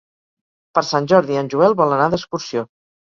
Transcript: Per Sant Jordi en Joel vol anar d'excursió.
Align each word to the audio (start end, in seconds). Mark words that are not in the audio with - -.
Per 0.77 0.83
Sant 0.87 1.09
Jordi 1.13 1.37
en 1.43 1.51
Joel 1.55 1.77
vol 1.83 1.93
anar 1.99 2.09
d'excursió. 2.15 2.65